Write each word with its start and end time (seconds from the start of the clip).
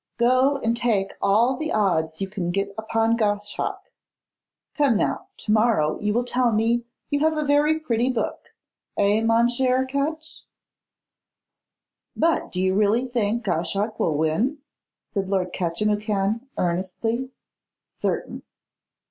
Go 0.17 0.57
and 0.63 0.75
take 0.75 1.11
all 1.21 1.55
the 1.55 1.71
odds 1.71 2.21
you 2.23 2.27
can 2.27 2.49
get 2.49 2.73
upon 2.75 3.15
Goshawk. 3.15 3.91
Come, 4.73 4.97
now, 4.97 5.27
to 5.37 5.51
morrow 5.51 5.99
you 5.99 6.11
will 6.11 6.23
tell 6.23 6.51
me 6.51 6.85
you 7.11 7.19
have 7.19 7.37
a 7.37 7.43
very 7.45 7.79
pretty 7.79 8.09
book. 8.09 8.49
Eh! 8.97 9.21
mon 9.21 9.47
cher 9.47 9.85
Catch?' 9.85 10.41
'But 12.15 12.51
do 12.51 12.63
you 12.63 12.73
really 12.73 13.07
think 13.07 13.43
Goshawk 13.43 13.99
will 13.99 14.17
win?' 14.17 14.57
asked 15.15 15.27
Lord 15.29 15.53
Cathimwhocan, 15.53 16.47
earnestly. 16.57 17.29
'Certain! 17.95 18.41